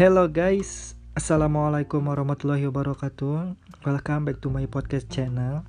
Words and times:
Hello 0.00 0.24
guys, 0.32 0.96
Assalamualaikum 1.12 2.00
warahmatullahi 2.08 2.64
wabarakatuh. 2.72 3.52
Welcome 3.84 4.24
back 4.24 4.40
to 4.40 4.48
my 4.48 4.64
podcast 4.64 5.12
channel 5.12 5.60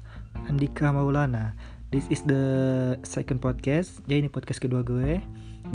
Andika 0.47 0.87
Maulana. 0.87 1.51
This 1.91 2.07
is 2.07 2.23
the 2.23 2.39
second 3.03 3.43
podcast. 3.43 3.99
Jadi 4.07 4.23
ini 4.23 4.29
podcast 4.31 4.63
kedua 4.63 4.87
gue. 4.87 5.19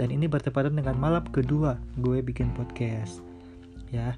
Dan 0.01 0.09
ini 0.09 0.25
bertepatan 0.25 0.73
dengan 0.73 0.97
malam 0.97 1.29
kedua 1.29 1.77
gue 2.01 2.25
bikin 2.25 2.49
podcast. 2.57 3.21
Ya. 3.93 4.17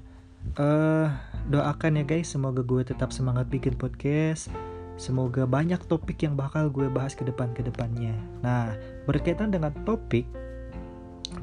Uh, 0.55 1.11
Doakan 1.51 1.99
ya 1.99 2.07
guys, 2.07 2.31
semoga 2.31 2.63
gue 2.63 2.87
tetap 2.87 3.11
semangat 3.11 3.51
bikin 3.51 3.75
podcast. 3.75 4.47
Semoga 4.95 5.43
banyak 5.43 5.83
topik 5.91 6.15
yang 6.23 6.39
bakal 6.39 6.71
gue 6.71 6.87
bahas 6.87 7.11
ke 7.11 7.27
depan 7.27 7.51
ke 7.51 7.59
depannya. 7.59 8.15
Nah, 8.39 8.71
berkaitan 9.03 9.51
dengan 9.51 9.75
topik, 9.83 10.23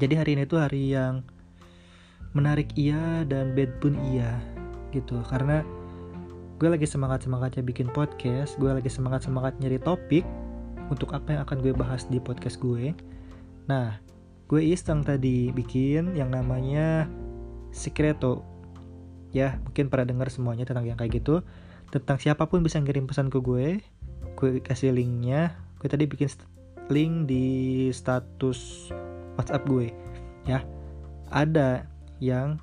jadi 0.01 0.25
hari 0.25 0.33
ini 0.33 0.49
tuh 0.49 0.65
hari 0.65 0.97
yang 0.97 1.21
menarik 2.35 2.73
iya 2.79 3.23
dan 3.27 3.53
bad 3.55 3.71
pun 3.79 3.95
iya 4.11 4.39
gitu. 4.91 5.19
Karena 5.27 5.61
gue 6.57 6.69
lagi 6.73 6.89
semangat 6.89 7.21
semangatnya 7.21 7.61
bikin 7.61 7.85
podcast 7.93 8.57
gue 8.57 8.65
lagi 8.73 8.89
semangat 8.89 9.29
semangat 9.29 9.53
nyari 9.61 9.77
topik 9.77 10.25
untuk 10.89 11.13
apa 11.13 11.37
yang 11.37 11.41
akan 11.45 11.61
gue 11.61 11.73
bahas 11.77 12.09
di 12.09 12.17
podcast 12.17 12.57
gue. 12.57 12.97
Nah 13.69 14.01
gue 14.49 14.61
iseng 14.63 15.05
tadi 15.05 15.53
bikin 15.53 16.17
yang 16.17 16.33
namanya 16.33 17.05
Secreto 17.69 18.41
ya 19.35 19.61
mungkin 19.61 19.91
pernah 19.91 20.07
dengar 20.09 20.33
semuanya 20.33 20.65
tentang 20.65 20.89
yang 20.89 20.97
kayak 20.97 21.21
gitu. 21.21 21.45
Tentang 21.93 22.17
siapa 22.17 22.49
pun 22.49 22.65
bisa 22.65 22.81
ngirim 22.81 23.05
pesan 23.05 23.29
ke 23.29 23.37
gue 23.37 23.77
gue 24.33 24.49
kasih 24.65 24.97
linknya. 24.97 25.53
Gue 25.77 25.93
tadi 25.93 26.09
bikin 26.09 26.31
link 26.89 27.29
di 27.29 27.45
status 27.93 28.89
WhatsApp 29.37 29.61
gue. 29.69 29.93
Ya 30.49 30.65
ada 31.29 31.85
yang 32.19 32.61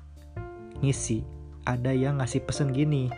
ngisi. 0.83 1.23
Ada 1.65 1.95
yang 1.95 2.21
ngasih 2.21 2.45
pesen 2.45 2.69
gini. 2.75 3.09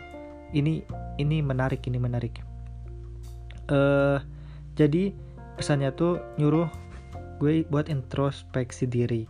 Ini 0.54 0.80
ini 1.20 1.36
menarik 1.44 1.84
ini 1.84 1.98
menarik. 2.00 2.40
Uh, 3.68 4.16
jadi 4.78 5.12
pesannya 5.60 5.92
tuh 5.92 6.22
nyuruh 6.40 6.70
gue 7.42 7.66
buat 7.68 7.92
introspeksi 7.92 8.88
diri. 8.88 9.28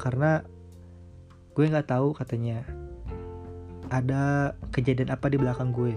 Karena 0.00 0.42
gue 1.54 1.64
nggak 1.66 1.90
tahu 1.90 2.14
katanya 2.14 2.62
ada 3.88 4.52
kejadian 4.74 5.14
apa 5.14 5.30
di 5.30 5.38
belakang 5.38 5.70
gue. 5.70 5.94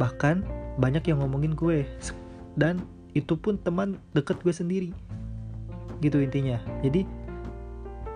Bahkan 0.00 0.46
banyak 0.78 1.04
yang 1.10 1.20
ngomongin 1.22 1.52
gue. 1.54 1.84
Dan 2.58 2.82
itu 3.14 3.38
pun 3.38 3.58
teman 3.60 3.98
deket 4.14 4.40
gue 4.42 4.54
sendiri. 4.54 4.90
Gitu 6.02 6.22
intinya. 6.22 6.58
Jadi 6.82 7.06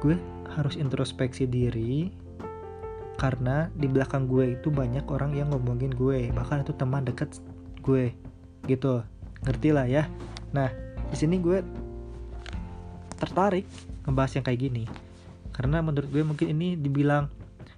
gue 0.03 0.19
harus 0.57 0.77
introspeksi 0.77 1.49
diri 1.49 2.13
karena 3.21 3.71
di 3.79 3.87
belakang 3.87 4.27
gue 4.27 4.59
itu 4.59 4.69
banyak 4.73 5.07
orang 5.07 5.37
yang 5.37 5.55
ngomongin 5.55 5.95
gue 5.95 6.35
bahkan 6.35 6.67
itu 6.67 6.75
teman 6.75 7.07
deket 7.07 7.39
gue 7.85 8.11
gitu. 8.67 9.03
Ngerti 9.43 9.69
lah 9.75 9.87
ya? 9.87 10.11
Nah 10.51 10.71
di 11.11 11.17
sini 11.19 11.39
gue 11.39 11.63
tertarik 13.19 13.67
ngebahas 14.07 14.33
yang 14.39 14.45
kayak 14.47 14.61
gini. 14.61 14.85
Karena 15.55 15.79
menurut 15.85 16.09
gue 16.11 16.23
mungkin 16.27 16.51
ini 16.51 16.75
dibilang 16.75 17.31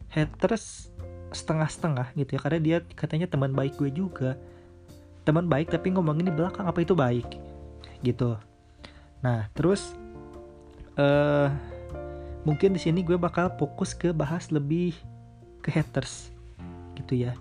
haters 0.08 0.88
setengah-setengah 1.34 2.14
gitu 2.14 2.38
ya 2.38 2.40
karena 2.40 2.60
dia 2.62 2.76
katanya 2.94 3.26
teman 3.28 3.52
baik 3.52 3.76
gue 3.76 3.90
juga. 3.92 4.40
Teman 5.28 5.48
baik 5.48 5.72
tapi 5.72 5.92
ngomongin 5.92 6.30
di 6.30 6.34
belakang 6.34 6.64
apa 6.64 6.80
itu 6.80 6.96
baik? 6.96 7.36
Gitu. 8.00 8.38
Nah 9.20 9.52
terus 9.52 9.92
eh 10.94 11.02
uh, 11.02 11.73
mungkin 12.44 12.76
di 12.76 12.80
sini 12.80 13.00
gue 13.00 13.16
bakal 13.16 13.52
fokus 13.56 13.96
ke 13.96 14.12
bahas 14.12 14.52
lebih 14.52 14.92
ke 15.64 15.72
haters 15.72 16.30
gitu 17.00 17.24
ya. 17.28 17.32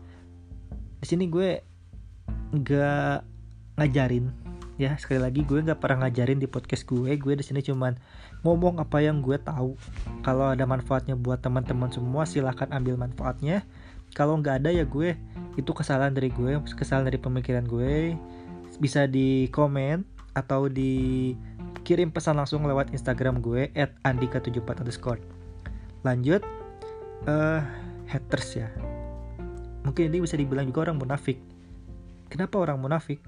Di 1.03 1.07
sini 1.11 1.27
gue 1.27 1.59
nggak 2.55 3.17
ngajarin 3.79 4.31
ya. 4.79 4.95
Sekali 4.95 5.19
lagi 5.19 5.43
gue 5.43 5.59
nggak 5.59 5.79
pernah 5.79 6.07
ngajarin 6.07 6.39
di 6.39 6.47
podcast 6.47 6.87
gue. 6.87 7.15
Gue 7.19 7.33
di 7.35 7.43
sini 7.43 7.59
cuman 7.59 7.99
ngomong 8.47 8.79
apa 8.79 9.03
yang 9.03 9.19
gue 9.19 9.35
tahu. 9.37 9.75
Kalau 10.23 10.55
ada 10.55 10.63
manfaatnya 10.63 11.19
buat 11.19 11.43
teman-teman 11.43 11.91
semua 11.91 12.23
silahkan 12.23 12.71
ambil 12.71 12.95
manfaatnya. 12.95 13.67
Kalau 14.15 14.39
nggak 14.39 14.63
ada 14.63 14.69
ya 14.71 14.85
gue 14.87 15.17
itu 15.59 15.71
kesalahan 15.73 16.13
dari 16.15 16.31
gue 16.31 16.57
kesalahan 16.79 17.11
dari 17.11 17.19
pemikiran 17.19 17.67
gue. 17.67 18.15
Bisa 18.79 19.05
di 19.05 19.51
komen 19.51 20.07
atau 20.33 20.65
di 20.65 21.33
kirim 21.83 22.09
pesan 22.09 22.39
langsung 22.39 22.63
lewat 22.63 22.95
Instagram 22.95 23.43
gue 23.43 23.67
at 23.75 23.91
andika74 24.07 24.83
underscore. 24.83 25.21
Lanjut 26.07 26.43
uh, 27.27 27.59
haters 28.07 28.55
ya. 28.55 28.67
Mungkin 29.83 30.11
ini 30.11 30.23
bisa 30.23 30.39
dibilang 30.39 30.63
juga 30.67 30.89
orang 30.89 31.03
munafik. 31.03 31.43
Kenapa 32.31 32.55
orang 32.59 32.79
munafik? 32.79 33.19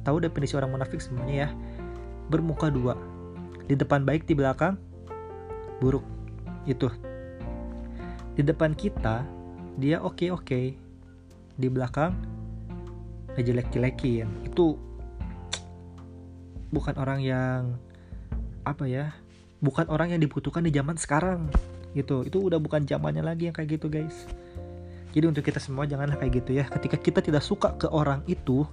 Tahu 0.00 0.16
definisi 0.24 0.56
orang 0.56 0.72
munafik 0.72 0.98
semuanya 1.04 1.36
ya 1.46 1.48
bermuka 2.32 2.72
dua. 2.72 2.96
Di 3.68 3.76
depan 3.76 4.08
baik 4.08 4.24
di 4.24 4.32
belakang 4.32 4.80
buruk. 5.84 6.02
Itu. 6.64 6.88
Di 8.38 8.42
depan 8.46 8.72
kita 8.72 9.26
dia 9.76 10.00
oke 10.00 10.24
okay 10.24 10.28
oke 10.32 10.44
-okay. 10.46 10.66
di 11.60 11.68
belakang 11.68 12.16
ngejelek-jelekin. 13.36 14.48
Itu. 14.48 14.80
Bukan 16.70 16.94
orang 16.96 17.20
yang 17.20 17.76
apa 18.70 18.86
ya 18.86 19.10
bukan 19.60 19.90
orang 19.92 20.16
yang 20.16 20.20
dibutuhkan 20.22 20.64
di 20.64 20.72
zaman 20.72 20.96
sekarang 20.96 21.52
gitu. 21.92 22.22
Itu 22.22 22.38
udah 22.40 22.62
bukan 22.62 22.86
zamannya 22.86 23.22
lagi 23.24 23.50
yang 23.50 23.54
kayak 23.54 23.80
gitu 23.80 23.90
guys. 23.90 24.26
Jadi 25.10 25.26
untuk 25.26 25.42
kita 25.42 25.58
semua 25.58 25.84
janganlah 25.90 26.16
kayak 26.16 26.42
gitu 26.42 26.62
ya. 26.62 26.64
Ketika 26.70 26.96
kita 26.96 27.20
tidak 27.20 27.42
suka 27.42 27.74
ke 27.76 27.90
orang 27.90 28.22
itu 28.30 28.64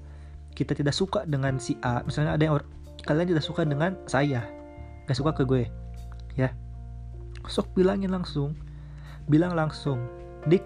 kita 0.53 0.73
tidak 0.73 0.93
suka 0.93 1.21
dengan 1.25 1.61
si 1.61 1.77
A 1.85 2.01
misalnya 2.01 2.33
ada 2.33 2.43
yang 2.49 2.55
kalian 3.05 3.29
tidak 3.29 3.45
suka 3.45 3.61
dengan 3.61 3.93
saya 4.09 4.41
gak 5.05 5.17
suka 5.17 5.31
ke 5.33 5.43
gue 5.45 5.63
ya. 6.33 6.49
Sok 7.45 7.77
bilangin 7.77 8.09
langsung 8.09 8.57
bilang 9.29 9.53
langsung 9.53 10.01
dik 10.49 10.63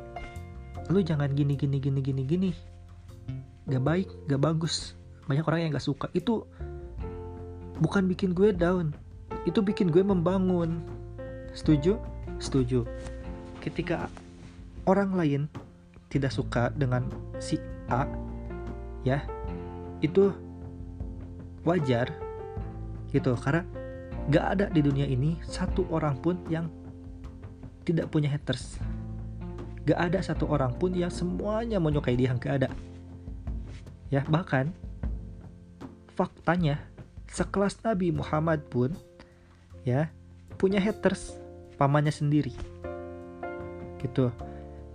lu 0.89 1.03
jangan 1.03 1.31
gini 1.35 1.59
gini 1.59 1.77
gini 1.79 1.99
gini 1.99 2.23
gini. 2.23 2.51
Gak 3.67 3.83
baik 3.83 4.07
gak 4.31 4.41
bagus. 4.41 4.95
Banyak 5.27 5.47
orang 5.47 5.59
yang 5.67 5.71
gak 5.75 5.85
suka. 5.85 6.07
Itu 6.11 6.47
bukan 7.79 8.07
bikin 8.07 8.31
gue 8.35 8.51
down 8.55 8.91
itu 9.45 9.59
bikin 9.63 9.89
gue 9.89 10.03
membangun. 10.03 10.81
Setuju? 11.51 11.97
Setuju. 12.37 12.87
Ketika 13.61 14.09
orang 14.89 15.13
lain 15.13 15.41
tidak 16.11 16.33
suka 16.33 16.73
dengan 16.75 17.07
si 17.39 17.55
A 17.87 18.03
ya 19.07 19.23
itu 20.01 20.33
wajar 21.63 22.11
gitu. 23.13 23.37
Karena 23.37 23.63
gak 24.29 24.45
ada 24.57 24.65
di 24.69 24.81
dunia 24.81 25.05
ini 25.05 25.37
satu 25.45 25.85
orang 25.89 26.17
pun 26.19 26.37
yang 26.49 26.69
tidak 27.85 28.09
punya 28.09 28.29
haters. 28.29 28.77
Gak 29.85 29.97
ada 29.97 30.19
satu 30.21 30.45
orang 30.45 30.73
pun 30.77 30.93
yang 30.93 31.09
semuanya 31.09 31.81
menyukai 31.81 32.13
dia 32.17 32.33
gak 32.37 32.65
ada. 32.65 32.69
Ya 34.11 34.21
bahkan 34.27 34.75
faktanya 36.13 36.83
sekelas 37.31 37.79
Nabi 37.81 38.11
Muhammad 38.11 38.67
pun 38.67 38.93
ya 39.87 40.09
punya 40.61 40.77
haters 40.77 41.37
pamannya 41.81 42.13
sendiri. 42.13 42.53
Gitu. 43.97 44.29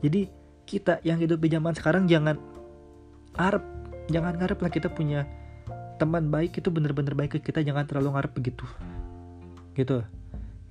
Jadi 0.03 0.31
kita 0.67 1.03
yang 1.03 1.19
hidup 1.19 1.43
di 1.43 1.51
zaman 1.51 1.75
sekarang 1.75 2.07
jangan 2.07 2.39
harap 3.39 3.63
jangan 4.07 4.39
ngarep 4.39 4.59
lah 4.63 4.71
kita 4.71 4.91
punya 4.91 5.27
teman 5.97 6.29
baik 6.31 6.59
itu 6.61 6.69
bener-bener 6.71 7.17
baik 7.17 7.39
ke 7.39 7.51
kita 7.51 7.67
jangan 7.67 7.87
terlalu 7.89 8.15
ngarep 8.15 8.33
begitu. 8.35 8.67
Gitu. 9.75 10.07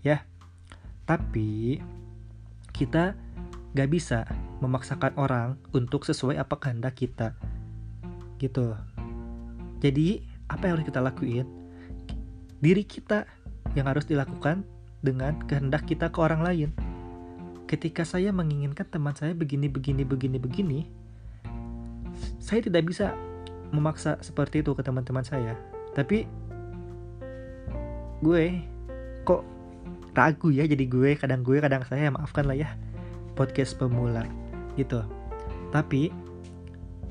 Ya. 0.06 0.24
Tapi 1.04 1.84
kita 2.72 3.14
gak 3.76 3.90
bisa 3.92 4.24
memaksakan 4.64 5.20
orang 5.20 5.60
untuk 5.76 6.08
sesuai 6.08 6.40
apa 6.40 6.56
kehendak 6.56 6.96
kita. 6.96 7.36
Gitu. 8.40 8.76
Jadi 9.84 10.24
apa 10.48 10.66
yang 10.66 10.80
harus 10.80 10.88
kita 10.88 11.04
lakuin? 11.04 11.48
Diri 12.64 12.88
kita 12.88 13.28
yang 13.76 13.92
harus 13.92 14.08
dilakukan 14.08 14.64
dengan 15.04 15.38
kehendak 15.46 15.86
kita 15.86 16.10
ke 16.10 16.18
orang 16.18 16.42
lain. 16.42 16.70
Ketika 17.70 18.08
saya 18.08 18.32
menginginkan 18.32 18.88
teman 18.88 19.14
saya 19.14 19.36
begini, 19.36 19.70
begini, 19.70 20.02
begini, 20.02 20.38
begini, 20.40 20.80
saya 22.40 22.64
tidak 22.64 22.88
bisa 22.90 23.14
memaksa 23.70 24.18
seperti 24.24 24.64
itu 24.64 24.72
ke 24.74 24.82
teman-teman 24.82 25.26
saya. 25.26 25.54
Tapi 25.94 26.26
gue 28.24 28.44
kok 29.28 29.44
ragu 30.16 30.50
ya 30.50 30.64
jadi 30.64 30.86
gue 30.88 31.20
kadang 31.20 31.44
gue 31.44 31.60
kadang 31.60 31.84
saya 31.84 32.08
maafkan 32.08 32.48
lah 32.48 32.56
ya 32.56 32.70
podcast 33.36 33.76
pemula 33.76 34.24
gitu. 34.80 35.04
Tapi 35.76 36.10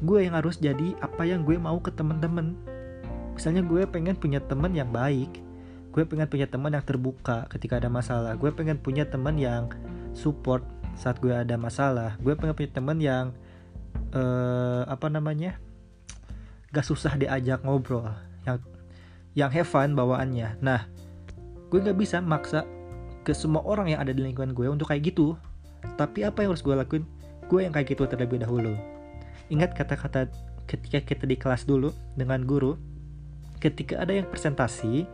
gue 0.00 0.19
yang 0.25 0.34
harus 0.34 0.56
jadi 0.56 0.96
apa 1.05 1.28
yang 1.28 1.44
gue 1.44 1.60
mau 1.60 1.76
ke 1.78 1.93
teman-teman. 1.93 2.56
Misalnya 3.37 3.67
gue 3.67 3.82
pengen 3.90 4.14
punya 4.14 4.38
teman 4.38 4.72
yang 4.72 4.88
baik, 4.94 5.43
gue 5.94 6.02
pengen 6.02 6.26
punya 6.26 6.50
teman 6.50 6.75
yang 6.75 6.82
terbuka 6.82 7.46
ketika 7.46 7.79
ada 7.79 7.87
masalah. 7.87 8.35
Gue 8.35 8.50
pengen 8.50 8.82
punya 8.82 9.06
teman 9.06 9.38
yang 9.38 9.70
support 10.11 10.67
saat 10.99 11.23
gue 11.23 11.31
ada 11.31 11.55
masalah. 11.55 12.19
Gue 12.19 12.35
pengen 12.35 12.58
punya 12.58 12.70
temen 12.75 12.99
yang 12.99 13.31
uh, 14.11 14.82
apa 14.91 15.06
namanya 15.06 15.62
gak 16.75 16.82
susah 16.82 17.14
diajak 17.14 17.62
ngobrol 17.62 18.11
yang 18.43 18.58
yang 19.38 19.50
have 19.55 19.70
fun 19.70 19.94
bawaannya. 19.94 20.58
Nah 20.58 20.91
gue 21.70 21.79
nggak 21.79 21.99
bisa 21.99 22.19
maksa 22.19 22.67
ke 23.23 23.31
semua 23.31 23.62
orang 23.62 23.94
yang 23.94 24.02
ada 24.02 24.11
di 24.11 24.26
lingkungan 24.26 24.50
gue 24.50 24.67
untuk 24.67 24.91
kayak 24.91 25.14
gitu. 25.14 25.38
Tapi 25.94 26.26
apa 26.26 26.43
yang 26.43 26.50
harus 26.50 26.67
gue 26.67 26.75
lakuin? 26.75 27.06
Gue 27.46 27.62
yang 27.62 27.70
kayak 27.70 27.94
gitu 27.94 28.02
terlebih 28.11 28.43
dahulu. 28.43 28.75
Ingat 29.46 29.79
kata-kata 29.79 30.26
ketika 30.67 30.99
kita 31.06 31.25
di 31.31 31.38
kelas 31.38 31.62
dulu 31.70 31.94
dengan 32.19 32.43
guru 32.43 32.75
ketika 33.62 34.02
ada 34.02 34.12
yang 34.12 34.26
presentasi 34.29 35.06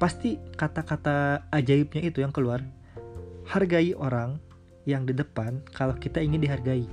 pasti 0.00 0.40
kata-kata 0.56 1.46
ajaibnya 1.52 2.00
itu 2.00 2.24
yang 2.24 2.32
keluar. 2.32 2.64
Hargai 3.44 3.92
orang 3.92 4.40
yang 4.88 5.04
di 5.04 5.12
depan 5.12 5.60
kalau 5.76 5.92
kita 6.00 6.24
ingin 6.24 6.40
dihargai. 6.40 6.88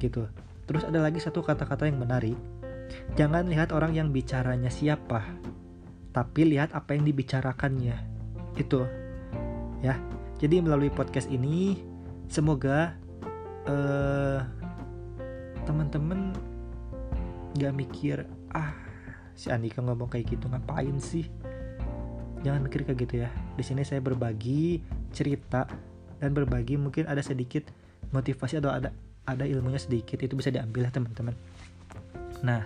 Gitu. 0.00 0.24
Terus 0.64 0.82
ada 0.88 1.04
lagi 1.04 1.20
satu 1.20 1.44
kata-kata 1.44 1.84
yang 1.84 2.00
menarik. 2.00 2.40
Jangan 3.20 3.52
lihat 3.52 3.76
orang 3.76 3.92
yang 3.92 4.08
bicaranya 4.10 4.72
siapa 4.72 5.22
tapi 6.16 6.48
lihat 6.48 6.72
apa 6.72 6.96
yang 6.96 7.04
dibicarakannya. 7.04 7.96
Itu 8.56 8.88
ya. 9.84 10.00
Jadi 10.40 10.64
melalui 10.64 10.88
podcast 10.88 11.28
ini 11.28 11.76
semoga 12.32 12.96
uh, 13.68 14.40
teman-teman 15.68 16.32
gak 17.56 17.72
mikir 17.76 18.24
ah 18.52 18.72
si 19.36 19.52
Andika 19.52 19.84
ngomong 19.84 20.08
kayak 20.08 20.32
gitu 20.32 20.48
ngapain 20.48 20.96
sih 21.00 21.28
jangan 22.46 22.62
mikir 22.62 22.86
kayak 22.86 22.98
gitu 23.02 23.14
ya. 23.26 23.28
Di 23.58 23.66
sini 23.66 23.82
saya 23.82 23.98
berbagi 23.98 24.78
cerita 25.10 25.66
dan 26.22 26.30
berbagi 26.30 26.78
mungkin 26.78 27.10
ada 27.10 27.18
sedikit 27.18 27.66
motivasi 28.14 28.62
atau 28.62 28.70
ada 28.70 28.94
ada 29.26 29.42
ilmunya 29.42 29.82
sedikit 29.82 30.22
itu 30.22 30.38
bisa 30.38 30.54
diambil 30.54 30.86
ya 30.86 30.94
teman-teman. 30.94 31.34
Nah 32.46 32.62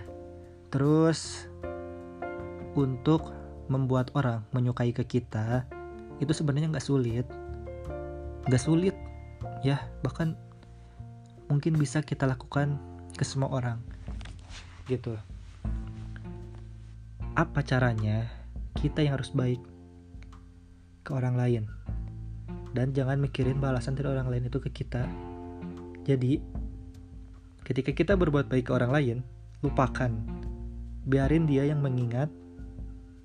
terus 0.69 1.49
untuk 2.77 3.33
membuat 3.67 4.13
orang 4.13 4.45
menyukai 4.53 4.93
ke 4.93 5.01
kita 5.03 5.65
itu 6.21 6.29
sebenarnya 6.29 6.69
nggak 6.69 6.85
sulit. 6.85 7.25
Nggak 8.45 8.61
sulit 8.61 8.95
ya 9.65 9.81
bahkan 10.05 10.37
mungkin 11.49 11.75
bisa 11.75 12.05
kita 12.05 12.29
lakukan 12.29 12.77
ke 13.17 13.25
semua 13.25 13.49
orang 13.49 13.81
gitu. 14.85 15.17
Apa 17.33 17.65
caranya? 17.65 18.29
Kita 18.75 19.03
yang 19.03 19.19
harus 19.19 19.31
baik 19.35 19.70
ke 21.01 21.11
orang 21.13 21.35
lain. 21.37 21.63
Dan 22.71 22.95
jangan 22.95 23.19
mikirin 23.19 23.59
balasan 23.59 23.99
dari 23.99 24.07
orang 24.07 24.31
lain 24.31 24.47
itu 24.47 24.57
ke 24.63 24.71
kita. 24.71 25.03
Jadi 26.07 26.39
ketika 27.67 27.91
kita 27.91 28.13
berbuat 28.15 28.47
baik 28.47 28.69
ke 28.69 28.73
orang 28.73 28.91
lain 28.91 29.17
lupakan. 29.61 30.11
Biarin 31.05 31.49
dia 31.49 31.65
yang 31.65 31.81
mengingat. 31.81 32.29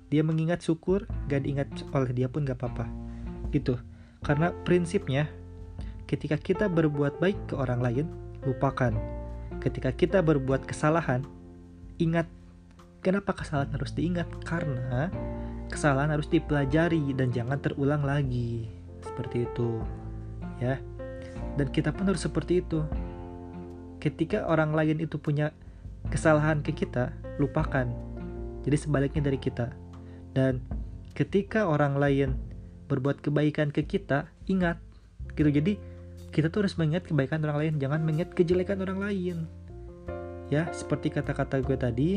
Dia 0.07 0.23
mengingat 0.23 0.63
syukur 0.63 1.03
gak 1.27 1.43
diingat 1.43 1.67
oleh 1.91 2.11
dia 2.15 2.27
pun 2.31 2.47
gak 2.47 2.57
apa-apa. 2.59 2.85
Gitu. 3.51 3.75
Karena 4.23 4.51
prinsipnya 4.65 5.29
ketika 6.07 6.39
kita 6.39 6.65
berbuat 6.71 7.19
baik 7.19 7.51
ke 7.51 7.53
orang 7.55 7.81
lain 7.83 8.05
lupakan. 8.47 8.95
Ketika 9.59 9.91
kita 9.93 10.19
berbuat 10.23 10.65
kesalahan 10.65 11.25
ingat. 11.99 12.29
Kenapa 13.05 13.31
kesalahan 13.31 13.71
harus 13.71 13.93
diingat? 13.93 14.25
Karena 14.43 15.07
kesalahan 15.67 16.11
harus 16.11 16.27
dipelajari 16.31 17.13
dan 17.15 17.31
jangan 17.31 17.59
terulang 17.59 18.03
lagi. 18.03 18.67
Seperti 19.03 19.47
itu 19.47 19.83
ya. 20.59 20.79
Dan 21.57 21.69
kita 21.73 21.93
pun 21.93 22.09
harus 22.09 22.23
seperti 22.23 22.61
itu. 22.65 22.83
Ketika 23.97 24.45
orang 24.45 24.73
lain 24.73 25.01
itu 25.01 25.17
punya 25.17 25.51
kesalahan 26.09 26.61
ke 26.61 26.71
kita 26.73 27.11
lupakan. 27.41 27.89
Jadi 28.63 28.77
sebaliknya 28.77 29.25
dari 29.27 29.39
kita. 29.41 29.73
Dan 30.31 30.61
ketika 31.17 31.65
orang 31.65 31.97
lain 31.97 32.37
berbuat 32.87 33.19
kebaikan 33.25 33.73
ke 33.73 33.83
kita 33.83 34.29
ingat. 34.47 34.79
Gitu 35.33 35.49
jadi 35.49 35.77
kita 36.31 36.51
tuh 36.51 36.65
harus 36.65 36.75
mengingat 36.75 37.07
kebaikan 37.07 37.41
orang 37.45 37.57
lain 37.57 37.73
jangan 37.81 38.01
mengingat 38.03 38.33
kejelekan 38.37 38.79
orang 38.83 38.99
lain. 39.01 39.37
Ya 40.47 40.69
seperti 40.71 41.11
kata-kata 41.11 41.59
gue 41.59 41.77
tadi 41.77 42.11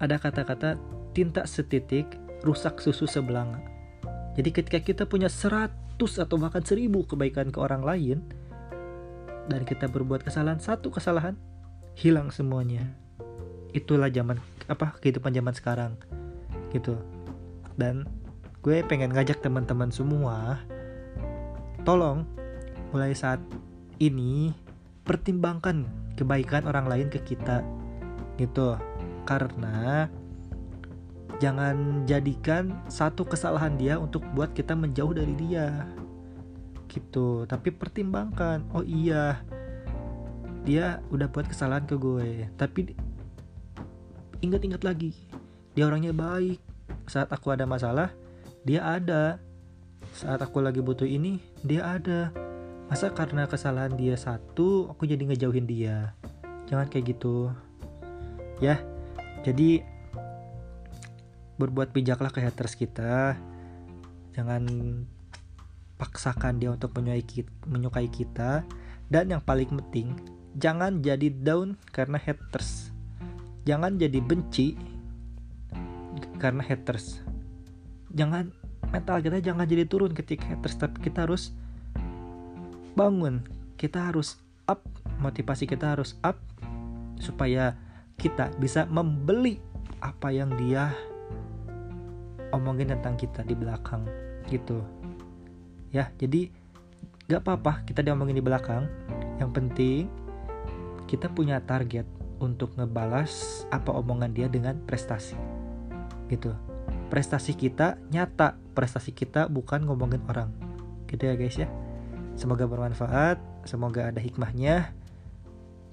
ada 0.00 0.16
kata-kata 0.18 0.76
tinta 1.14 1.46
setitik 1.46 2.18
rusak 2.42 2.82
susu 2.82 3.06
sebelanga. 3.06 3.62
Jadi 4.34 4.50
ketika 4.50 4.78
kita 4.82 5.06
punya 5.06 5.30
seratus 5.30 6.18
atau 6.18 6.36
bahkan 6.36 6.60
seribu 6.60 7.06
kebaikan 7.06 7.54
ke 7.54 7.58
orang 7.62 7.86
lain 7.86 8.18
dan 9.46 9.62
kita 9.62 9.86
berbuat 9.86 10.26
kesalahan 10.26 10.58
satu 10.58 10.90
kesalahan 10.90 11.38
hilang 11.94 12.34
semuanya. 12.34 12.82
Itulah 13.70 14.10
zaman 14.10 14.42
apa 14.66 14.98
kehidupan 14.98 15.30
zaman 15.30 15.54
sekarang 15.54 15.92
gitu. 16.74 16.98
Dan 17.78 18.10
gue 18.60 18.82
pengen 18.82 19.14
ngajak 19.14 19.38
teman-teman 19.38 19.94
semua 19.94 20.58
tolong 21.84 22.24
mulai 22.90 23.12
saat 23.12 23.38
ini 24.00 24.56
pertimbangkan 25.04 25.84
kebaikan 26.16 26.64
orang 26.64 26.88
lain 26.88 27.08
ke 27.12 27.20
kita 27.22 27.60
gitu 28.40 28.74
karena 29.28 30.08
jangan 31.42 32.06
jadikan 32.06 32.82
satu 32.86 33.26
kesalahan 33.26 33.74
dia 33.74 33.98
untuk 33.98 34.22
buat 34.34 34.54
kita 34.54 34.74
menjauh 34.78 35.14
dari 35.14 35.34
dia. 35.34 35.88
Gitu. 36.86 37.48
Tapi 37.48 37.74
pertimbangkan. 37.74 38.70
Oh 38.70 38.86
iya 38.86 39.42
dia 40.64 41.04
udah 41.12 41.28
buat 41.28 41.46
kesalahan 41.50 41.84
ke 41.84 41.94
gue. 41.98 42.48
Tapi 42.56 42.94
ingat-ingat 44.40 44.82
lagi 44.86 45.12
dia 45.74 45.90
orangnya 45.90 46.14
baik. 46.14 46.62
Saat 47.10 47.34
aku 47.34 47.50
ada 47.50 47.66
masalah 47.66 48.14
dia 48.62 48.80
ada. 48.80 49.42
Saat 50.14 50.40
aku 50.40 50.62
lagi 50.62 50.78
butuh 50.80 51.06
ini 51.08 51.42
dia 51.66 51.82
ada. 51.98 52.30
Masa 52.86 53.10
karena 53.10 53.48
kesalahan 53.48 53.96
dia 53.96 54.14
satu 54.14 54.92
aku 54.92 55.08
jadi 55.08 55.24
ngejauhin 55.24 55.66
dia? 55.66 56.14
Jangan 56.70 56.86
kayak 56.88 57.16
gitu. 57.16 57.50
Ya 58.62 58.78
jadi 59.44 59.84
berbuat 61.56 61.94
bijaklah 61.94 62.30
ke 62.30 62.42
haters 62.42 62.74
kita. 62.74 63.38
Jangan 64.34 64.66
paksakan 65.94 66.58
dia 66.58 66.74
untuk 66.74 66.90
menyukai 67.66 68.10
kita. 68.10 68.66
Dan 69.06 69.30
yang 69.30 69.42
paling 69.44 69.70
penting 69.70 70.16
jangan 70.58 71.02
jadi 71.02 71.30
down 71.30 71.78
karena 71.94 72.18
haters. 72.18 72.90
Jangan 73.64 73.96
jadi 73.96 74.18
benci 74.20 74.76
karena 76.38 76.62
haters. 76.62 77.22
Jangan 78.14 78.52
mental 78.92 79.18
kita 79.22 79.42
jangan 79.42 79.66
jadi 79.66 79.84
turun 79.88 80.14
ketika 80.14 80.54
haters 80.54 80.76
tapi 80.78 80.98
kita 81.02 81.26
harus 81.26 81.54
bangun. 82.98 83.46
Kita 83.74 84.10
harus 84.10 84.38
up 84.64 84.80
motivasi 85.20 85.68
kita 85.68 85.94
harus 85.96 86.16
up 86.24 86.40
supaya 87.20 87.76
kita 88.18 88.50
bisa 88.58 88.86
membeli 88.88 89.58
apa 90.02 90.30
yang 90.30 90.52
dia 90.54 90.94
omongin 92.54 92.94
tentang 92.94 93.18
kita 93.18 93.42
di 93.42 93.58
belakang 93.58 94.06
gitu. 94.46 94.78
Ya 95.90 96.10
jadi 96.16 96.50
gak 97.26 97.42
apa-apa 97.42 97.82
kita 97.84 98.06
diomongin 98.06 98.38
di 98.38 98.44
belakang. 98.44 98.86
Yang 99.42 99.50
penting 99.50 100.00
kita 101.10 101.28
punya 101.28 101.58
target 101.60 102.06
untuk 102.38 102.74
ngebalas 102.78 103.64
apa 103.74 103.90
omongan 103.90 104.30
dia 104.30 104.46
dengan 104.46 104.78
prestasi 104.86 105.34
gitu. 106.30 106.54
Prestasi 107.10 107.54
kita 107.54 108.00
nyata 108.10 108.58
prestasi 108.72 109.14
kita 109.14 109.46
bukan 109.50 109.84
ngomongin 109.86 110.22
orang 110.30 110.50
gitu 111.10 111.26
ya 111.26 111.34
guys 111.34 111.58
ya. 111.58 111.68
Semoga 112.34 112.66
bermanfaat 112.66 113.38
semoga 113.68 114.10
ada 114.10 114.20
hikmahnya 114.20 114.92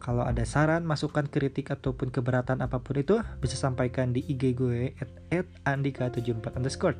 kalau 0.01 0.25
ada 0.25 0.41
saran, 0.41 0.81
masukan, 0.81 1.29
kritik, 1.29 1.70
ataupun 1.70 2.10
keberatan 2.10 2.65
apa 2.65 2.81
pun 2.81 2.98
itu, 2.98 3.22
bisa 3.38 3.53
sampaikan 3.53 4.10
di 4.10 4.25
IG 4.25 4.58
gue 4.58 4.98
at, 4.98 5.46
andika74 5.70 6.58
underscore. 6.58 6.98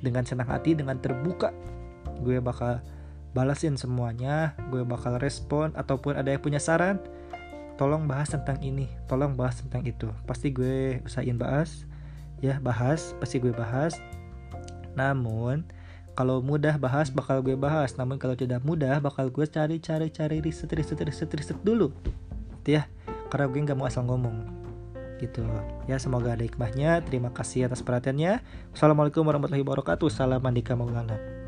Dengan 0.00 0.24
senang 0.24 0.48
hati, 0.48 0.72
dengan 0.72 0.96
terbuka, 0.96 1.52
gue 2.24 2.40
bakal 2.40 2.80
balasin 3.36 3.76
semuanya, 3.76 4.56
gue 4.72 4.80
bakal 4.88 5.20
respon, 5.20 5.76
ataupun 5.76 6.16
ada 6.16 6.32
yang 6.32 6.40
punya 6.40 6.56
saran, 6.56 6.96
tolong 7.76 8.08
bahas 8.08 8.32
tentang 8.32 8.56
ini, 8.64 8.88
tolong 9.04 9.36
bahas 9.36 9.60
tentang 9.60 9.84
itu. 9.84 10.08
Pasti 10.24 10.48
gue 10.48 11.04
usahain 11.04 11.36
bahas, 11.36 11.84
ya 12.40 12.56
bahas, 12.56 13.12
pasti 13.20 13.36
gue 13.36 13.52
bahas. 13.52 14.00
Namun, 14.96 15.68
kalau 16.16 16.40
mudah 16.40 16.80
bahas 16.80 17.12
bakal 17.12 17.44
gue 17.44 17.54
bahas, 17.54 18.00
namun 18.00 18.16
kalau 18.16 18.32
tidak 18.32 18.64
mudah 18.64 18.96
bakal 18.98 19.28
gue 19.28 19.44
cari-cari 19.44 20.08
cari 20.08 20.40
riset 20.40 20.72
riset 20.72 21.00
riset 21.04 21.30
riset 21.32 21.60
dulu 21.60 21.92
ya 22.66 22.88
karena 23.30 23.46
gue 23.48 23.60
nggak 23.62 23.78
mau 23.78 23.86
asal 23.86 24.04
ngomong 24.04 24.60
gitu. 25.20 25.44
Ya 25.84 26.00
semoga 26.00 26.32
ada 26.32 26.40
hikmahnya. 26.40 27.04
Terima 27.04 27.28
kasih 27.28 27.68
atas 27.68 27.84
perhatiannya. 27.84 28.40
Assalamualaikum 28.72 29.20
warahmatullahi 29.20 29.60
wabarakatuh. 29.60 30.08
Salam 30.08 30.40
Andika 30.40 30.72
Maulana 30.72 31.39